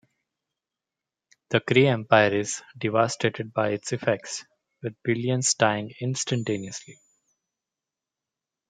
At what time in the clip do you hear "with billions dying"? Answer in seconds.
4.81-5.93